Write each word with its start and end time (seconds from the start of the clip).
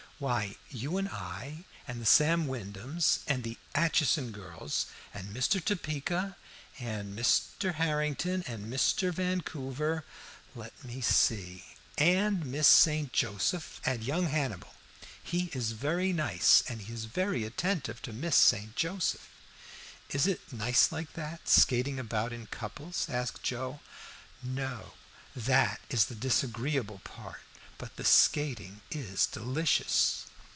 "Why, 0.21 0.55
you 0.69 0.99
and 0.99 1.09
I, 1.09 1.63
and 1.87 1.99
the 1.99 2.05
Sam 2.05 2.45
Wyndhams, 2.45 3.21
and 3.25 3.43
the 3.43 3.57
Aitchison 3.73 4.31
girls, 4.31 4.85
and 5.15 5.35
Mr. 5.35 5.59
Topeka, 5.65 6.37
and 6.77 7.17
Mr. 7.17 7.73
Harrington, 7.73 8.43
and 8.45 8.71
Mr. 8.71 9.11
Vancouver 9.11 10.05
let 10.53 10.83
me 10.85 11.01
see 11.01 11.65
and 11.97 12.45
Miss 12.45 12.67
St. 12.67 13.11
Joseph, 13.11 13.81
and 13.83 14.03
young 14.03 14.27
Hannibal. 14.27 14.75
He 15.23 15.45
is 15.53 15.71
very 15.71 16.13
nice, 16.13 16.61
and 16.67 16.87
is 16.87 17.05
very 17.05 17.43
attentive 17.43 17.99
to 18.03 18.13
Miss 18.13 18.35
St. 18.37 18.75
Joseph." 18.75 19.27
"Is 20.11 20.27
it 20.27 20.53
nice, 20.53 20.91
like 20.91 21.13
that, 21.13 21.49
skating 21.49 21.97
about 21.97 22.31
in 22.31 22.45
couples?" 22.45 23.07
asked 23.09 23.41
Joe. 23.41 23.79
"No; 24.43 24.93
that 25.35 25.81
is 25.89 26.05
the 26.05 26.13
disagreeable 26.13 26.99
part; 27.03 27.39
but 27.81 27.95
the 27.95 28.03
skating 28.05 28.79
is 28.91 29.25
delicious." 29.25 30.25